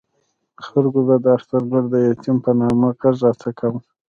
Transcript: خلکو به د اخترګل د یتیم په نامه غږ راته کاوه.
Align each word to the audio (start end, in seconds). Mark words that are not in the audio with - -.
خلکو 0.65 0.99
به 1.07 1.15
د 1.23 1.25
اخترګل 1.37 1.83
د 1.89 1.95
یتیم 2.09 2.37
په 2.45 2.51
نامه 2.59 2.87
غږ 2.99 3.15
راته 3.25 3.49
کاوه. 3.59 3.79